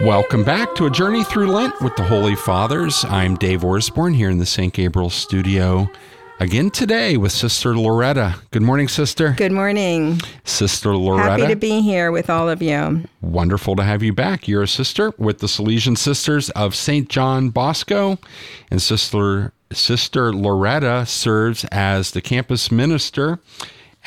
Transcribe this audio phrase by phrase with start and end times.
[0.00, 3.04] Welcome back to a journey through Lent with the Holy Fathers.
[3.08, 4.72] I'm Dave Orsborn here in the St.
[4.72, 5.90] Gabriel studio
[6.38, 8.36] again today with Sister Loretta.
[8.52, 9.34] Good morning, Sister.
[9.36, 10.20] Good morning.
[10.44, 11.30] Sister Loretta.
[11.30, 13.04] Happy to be here with all of you.
[13.22, 14.46] Wonderful to have you back.
[14.46, 17.08] You're a sister with the Salesian Sisters of St.
[17.08, 18.18] John Bosco,
[18.70, 23.38] and Sister Sister Loretta serves as the campus minister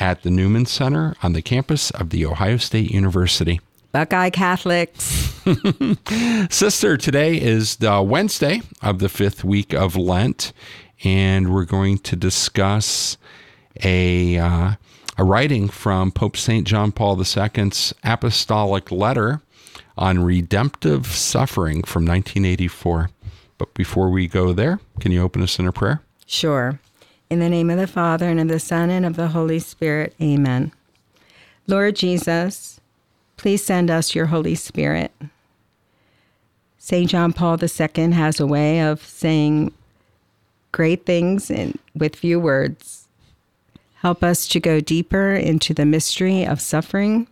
[0.00, 3.60] at the Newman Center on the campus of the Ohio State University.
[3.92, 5.04] Buckeye Catholics.
[6.50, 10.52] Sister, today is the Wednesday of the fifth week of Lent,
[11.04, 13.18] and we're going to discuss
[13.84, 14.72] a, uh,
[15.18, 16.66] a writing from Pope St.
[16.66, 19.42] John Paul II's apostolic letter
[19.98, 23.10] on redemptive suffering from 1984.
[23.58, 26.02] But before we go there, can you open us in a prayer?
[26.26, 26.80] Sure.
[27.30, 30.14] In the name of the Father, and of the Son, and of the Holy Spirit,
[30.20, 30.72] amen.
[31.66, 32.80] Lord Jesus,
[33.42, 35.10] Please send us your Holy Spirit.
[36.78, 37.10] St.
[37.10, 39.72] John Paul II has a way of saying
[40.70, 43.08] great things in, with few words.
[43.94, 47.26] Help us to go deeper into the mystery of suffering,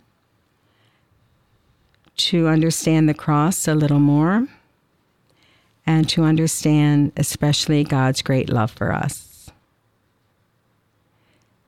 [2.17, 4.49] to understand the cross a little more,
[5.85, 9.49] and to understand especially God's great love for us.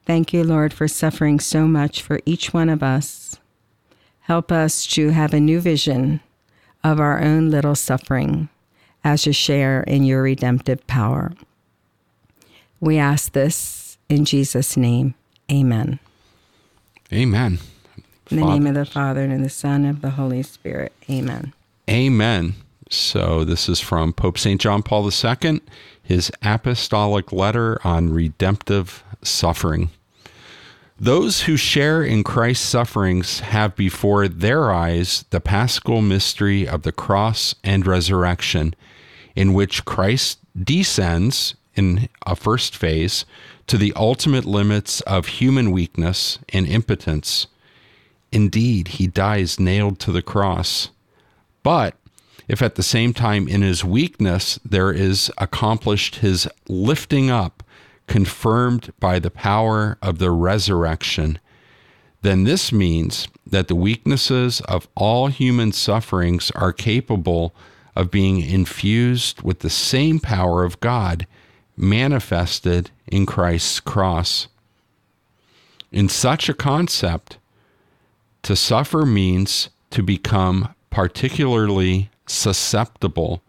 [0.05, 3.33] Thank you, Lord, for suffering so much for each one of us
[4.23, 6.21] Help us to have a new vision
[6.81, 8.47] of our own little suffering
[9.03, 11.33] as a share in your redemptive power.
[12.79, 15.15] We ask this in Jesus' name.
[15.51, 15.99] Amen.
[17.11, 17.59] Amen.
[18.31, 18.53] In the Father.
[18.53, 20.93] name of the Father, and of the Son, and of the Holy Spirit.
[21.09, 21.51] Amen.
[21.89, 22.55] Amen.
[22.89, 24.59] So, this is from Pope St.
[24.59, 25.61] John Paul II,
[26.01, 29.89] his apostolic letter on redemptive suffering.
[30.99, 36.91] Those who share in Christ's sufferings have before their eyes the paschal mystery of the
[36.91, 38.75] cross and resurrection,
[39.35, 43.25] in which Christ descends in a first phase
[43.67, 47.47] to the ultimate limits of human weakness and impotence.
[48.31, 50.89] Indeed, he dies nailed to the cross.
[51.63, 51.95] But
[52.53, 57.63] if at the same time in his weakness there is accomplished his lifting up
[58.05, 61.39] confirmed by the power of the resurrection,
[62.21, 67.55] then this means that the weaknesses of all human sufferings are capable
[67.95, 71.25] of being infused with the same power of God
[71.75, 74.47] manifested in Christ's cross.
[75.91, 77.39] In such a concept,
[78.43, 83.41] to suffer means to become particularly susceptible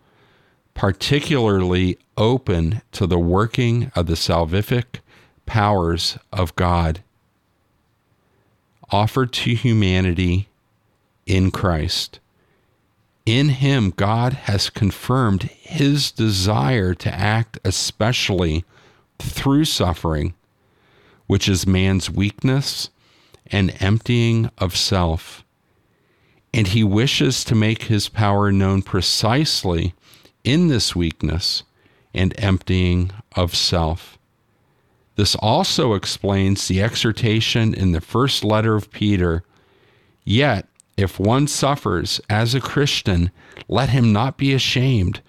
[0.75, 5.01] particularly open to the working of the salvific
[5.47, 7.03] powers of God
[8.91, 10.49] offered to humanity
[11.27, 12.21] in Christ.
[13.25, 18.65] In him, God has confirmed his desire to act especially
[19.19, 20.35] through suffering,
[21.27, 22.91] which is man's weakness
[23.47, 25.44] and emptying of self.
[26.55, 29.93] And he wishes to make his power known precisely
[30.45, 31.65] in this weakness
[32.15, 34.17] and emptying of self.
[35.17, 39.43] This also explains the exhortation in the first letter of Peter
[40.25, 40.67] Yet,
[40.97, 43.31] if one suffers as a Christian,
[43.69, 45.21] let him not be ashamed,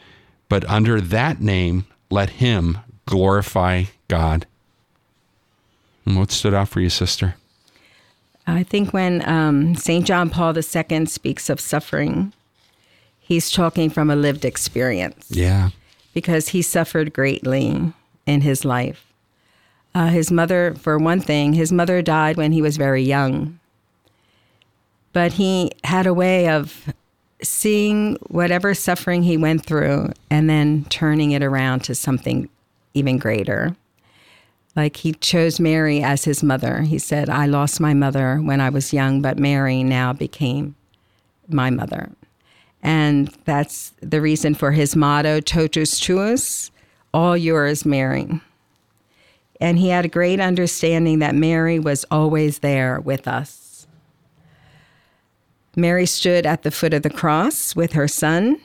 [0.47, 4.47] but under that name let him glorify God.
[6.05, 7.35] And what stood out for you, sister?
[8.47, 10.05] I think when um, St.
[10.05, 12.31] John Paul II speaks of suffering,
[13.19, 15.27] he's talking from a lived experience.
[15.29, 15.69] Yeah.
[16.13, 17.91] Because he suffered greatly
[18.25, 19.11] in his life.
[19.93, 23.59] Uh, his mother, for one thing, his mother died when he was very young.
[25.13, 26.93] But he had a way of
[27.41, 32.49] seeing whatever suffering he went through and then turning it around to something
[32.93, 33.75] even greater.
[34.75, 36.81] Like he chose Mary as his mother.
[36.81, 40.75] He said, I lost my mother when I was young, but Mary now became
[41.47, 42.11] my mother.
[42.83, 46.71] And that's the reason for his motto, Totus Tuus,
[47.13, 48.41] all yours, Mary.
[49.61, 53.87] And he had a great understanding that Mary was always there with us.
[55.75, 58.57] Mary stood at the foot of the cross with her son,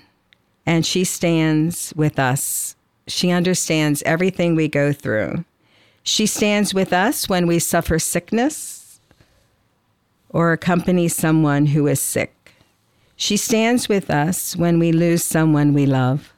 [0.67, 2.77] and she stands with us.
[3.07, 5.45] She understands everything we go through.
[6.03, 9.01] She stands with us when we suffer sickness
[10.29, 12.55] or accompany someone who is sick.
[13.17, 16.33] She stands with us when we lose someone we love.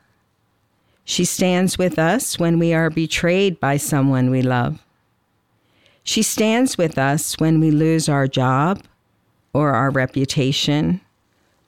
[1.05, 4.85] She stands with us when we are betrayed by someone we love.
[6.03, 8.83] She stands with us when we lose our job
[9.53, 11.01] or our reputation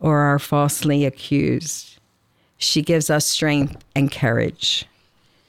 [0.01, 1.99] or are falsely accused.
[2.57, 4.87] She gives us strength and courage.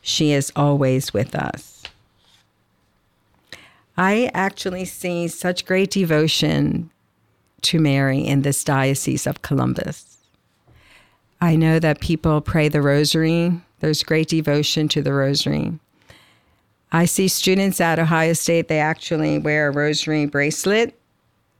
[0.01, 1.74] She is always with us.
[3.97, 6.91] I actually see such great devotion
[7.61, 10.17] to Mary in this Diocese of Columbus.
[11.39, 15.73] I know that people pray the rosary, there's great devotion to the rosary.
[16.91, 20.97] I see students at Ohio State, they actually wear a rosary bracelet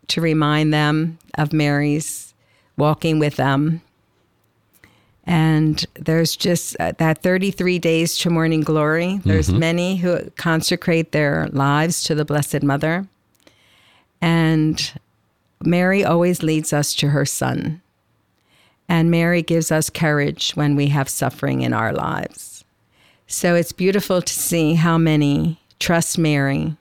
[0.08, 2.34] to remind them of Mary's
[2.78, 3.82] walking with them.
[5.28, 9.20] And there's just uh, that 33 days to morning glory.
[9.26, 9.60] There's mm-hmm.
[9.60, 13.08] many who consecrate their lives to the Blessed Mother.
[14.22, 15.00] And
[15.64, 17.82] Mary always leads us to her Son.
[18.88, 22.64] And Mary gives us courage when we have suffering in our lives.
[23.28, 26.78] So it's beautiful to see how many trust Mary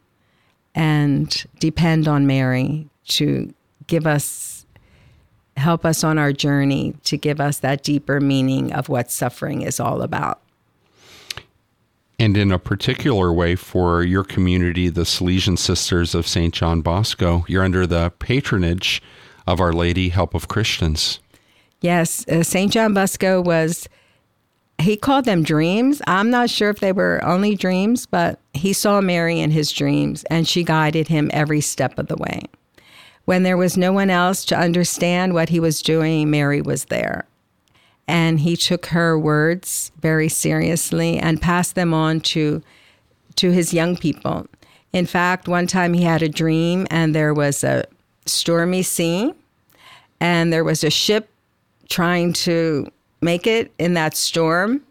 [0.74, 3.54] and depend on Mary to
[3.86, 4.63] give us,
[5.56, 9.78] help us on our journey, to give us that deeper meaning of what suffering is
[9.78, 10.40] all about.
[12.18, 16.54] And in a particular way, for your community, the Salesian Sisters of St.
[16.54, 19.02] John Bosco, you're under the patronage
[19.46, 21.20] of Our Lady Help of Christians.
[21.80, 22.72] Yes, uh, St.
[22.72, 23.88] John Bosco was,
[24.78, 26.00] he called them dreams.
[26.06, 30.24] I'm not sure if they were only dreams, but he saw Mary in his dreams
[30.30, 32.42] and she guided him every step of the way.
[33.24, 37.26] When there was no one else to understand what he was doing, Mary was there.
[38.06, 42.62] And he took her words very seriously and passed them on to,
[43.36, 44.46] to his young people.
[44.92, 47.84] In fact, one time he had a dream and there was a
[48.26, 49.32] stormy sea
[50.20, 51.28] and there was a ship
[51.88, 52.86] trying to
[53.20, 54.82] make it in that storm.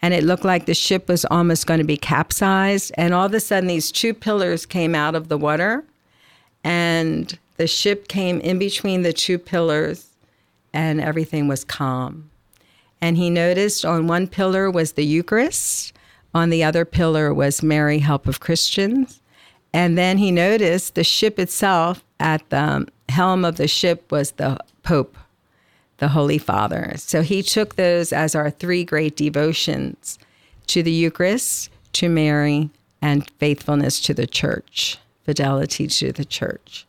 [0.00, 2.92] And it looked like the ship was almost going to be capsized.
[2.94, 5.84] And all of a sudden, these two pillars came out of the water.
[6.62, 10.08] And the ship came in between the two pillars,
[10.72, 12.30] and everything was calm.
[13.00, 15.92] And he noticed on one pillar was the Eucharist,
[16.34, 19.20] on the other pillar was Mary, Help of Christians.
[19.72, 24.58] And then he noticed the ship itself, at the helm of the ship was the
[24.82, 25.16] Pope
[25.98, 26.94] the Holy Father.
[26.96, 30.18] So he took those as our three great devotions
[30.68, 32.70] to the Eucharist, to Mary,
[33.02, 36.86] and faithfulness to the church, fidelity to the church.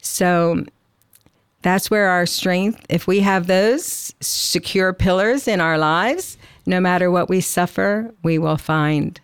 [0.00, 0.64] So
[1.62, 7.10] that's where our strength, if we have those secure pillars in our lives, no matter
[7.10, 9.20] what we suffer, we will find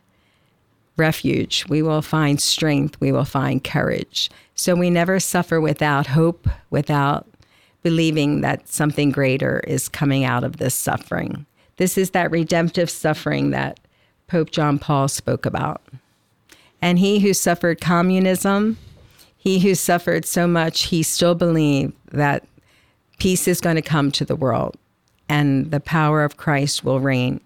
[0.97, 1.65] refuge.
[1.69, 3.01] We will find strength.
[3.01, 4.31] We will find courage.
[4.55, 7.27] So we never suffer without hope, without
[7.83, 11.47] believing that something greater is coming out of this suffering.
[11.77, 13.81] This is that redemptive suffering that
[14.27, 15.83] Pope John Paul spoke about.
[16.81, 18.79] And he who suffered communism,
[19.45, 22.47] he who suffered so much, he still believed that
[23.19, 24.77] peace is going to come to the world
[25.29, 27.41] and the power of Christ will reign.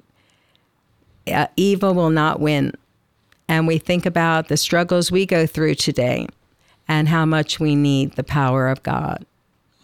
[1.26, 2.72] Uh, evil will not win.
[3.48, 6.28] And we think about the struggles we go through today
[6.86, 9.26] and how much we need the power of God.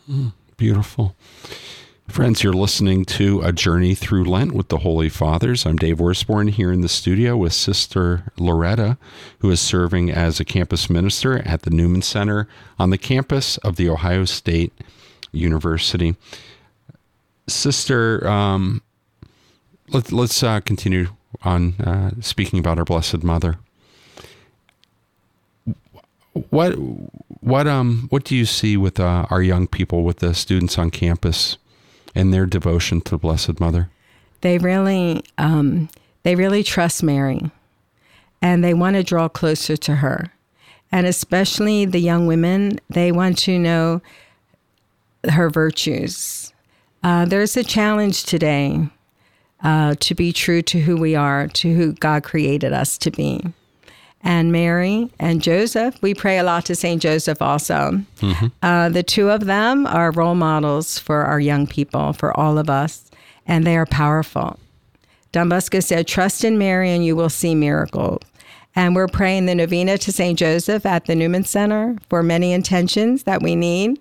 [0.09, 0.33] Mm.
[0.57, 1.17] Beautiful.
[2.09, 5.65] Friends, you're listening to A Journey Through Lent with the Holy Fathers.
[5.65, 8.99] I'm Dave Orsborn here in the studio with Sister Loretta,
[9.39, 12.47] who is serving as a campus minister at the Newman Center
[12.79, 14.73] on the campus of The Ohio State
[15.33, 16.15] University.
[17.49, 18.83] Sister, um,
[19.89, 21.09] let, us uh, continue
[21.43, 23.59] on uh, speaking about our Blessed Mother.
[26.51, 26.73] What
[27.41, 30.91] what um what do you see with uh, our young people, with the students on
[30.91, 31.59] campus,
[32.15, 33.91] and their devotion to Blessed Mother?
[34.41, 35.89] They really um,
[36.23, 37.51] they really trust Mary,
[38.43, 40.33] and they want to draw closer to her,
[40.93, 42.79] and especially the young women.
[42.91, 44.03] They want to know
[45.31, 46.53] her virtues.
[47.03, 48.89] Uh, there's a challenge today
[49.63, 53.53] uh, to be true to who we are, to who God created us to be
[54.25, 56.01] and Mary and Joseph.
[56.03, 57.01] We pray a lot to St.
[57.01, 58.01] Joseph also.
[58.21, 58.47] Mm-hmm.
[58.63, 62.71] Uh, the two of them are role models for our young people, for all of
[62.71, 63.11] us,
[63.47, 64.59] and they are powerful.
[65.31, 68.23] Don Bosco said, Trust in Mary and you will see miracles.
[68.77, 70.39] And we're praying the novena to St.
[70.39, 74.01] Joseph at the Newman Center for many intentions that we need.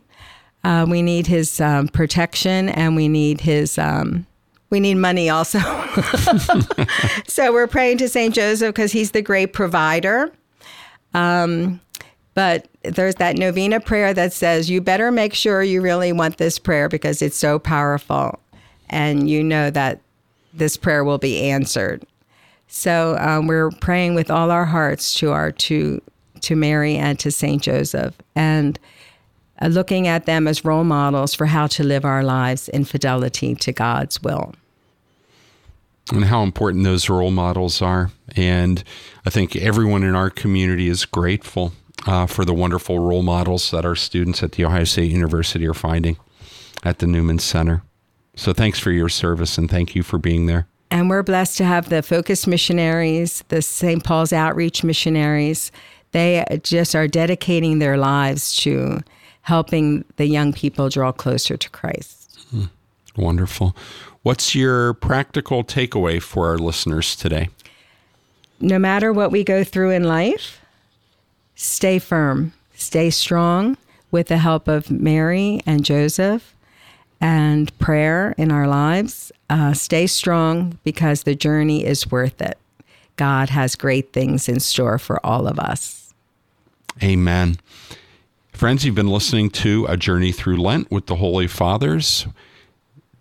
[0.64, 4.26] Uh, we need his um, protection and we need his um,
[4.74, 5.60] we need money also.
[7.28, 8.34] so we're praying to St.
[8.34, 10.32] Joseph because he's the great provider.
[11.14, 11.80] Um,
[12.34, 16.58] but there's that novena prayer that says, you better make sure you really want this
[16.58, 18.40] prayer because it's so powerful.
[18.90, 20.02] And you know that
[20.56, 22.04] this prayer will be answered.
[22.68, 26.02] So um, we're praying with all our hearts to our two
[26.42, 28.80] to Mary and to Saint Joseph, and
[29.62, 33.54] uh, looking at them as role models for how to live our lives in fidelity
[33.54, 34.56] to God's will.
[36.12, 38.12] And how important those role models are.
[38.36, 38.84] And
[39.26, 41.74] I think everyone in our community is grateful
[42.06, 45.74] uh, for the wonderful role models that our students at The Ohio State University are
[45.74, 46.18] finding
[46.84, 47.84] at the Newman Center.
[48.36, 50.68] So thanks for your service and thank you for being there.
[50.92, 54.04] And we're blessed to have the Focus missionaries, the St.
[54.04, 55.72] Paul's Outreach missionaries.
[56.12, 59.00] They just are dedicating their lives to
[59.42, 62.40] helping the young people draw closer to Christ.
[62.52, 62.66] Hmm.
[63.16, 63.76] Wonderful.
[64.24, 67.50] What's your practical takeaway for our listeners today?
[68.62, 70.62] No matter what we go through in life,
[71.56, 73.76] stay firm, stay strong
[74.12, 76.56] with the help of Mary and Joseph
[77.20, 79.34] and prayer in our lives.
[79.50, 82.58] Uh, stay strong because the journey is worth it.
[83.18, 86.14] God has great things in store for all of us.
[87.04, 87.58] Amen.
[88.54, 92.26] Friends, you've been listening to A Journey Through Lent with the Holy Fathers.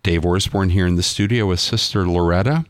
[0.02, 2.64] Dave Orsborn here in the studio with Sister Loretta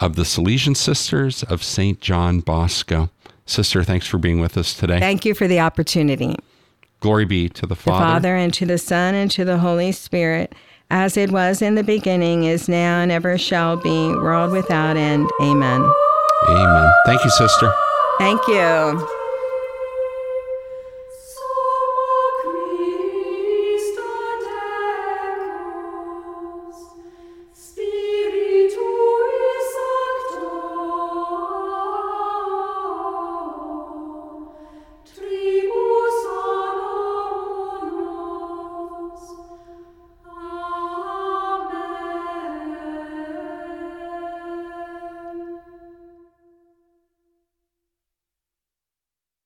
[0.00, 2.00] of the Salesian Sisters of St.
[2.00, 3.08] John Bosco.
[3.46, 5.00] Sister, thanks for being with us today.
[5.00, 6.36] Thank you for the opportunity.
[7.00, 9.92] Glory be to the Father, the Father, and to the Son, and to the Holy
[9.92, 10.54] Spirit,
[10.90, 15.30] as it was in the beginning, is now, and ever shall be, world without end.
[15.40, 15.90] Amen.
[16.48, 16.92] Amen.
[17.06, 17.72] Thank you, Sister.
[18.18, 19.17] Thank you.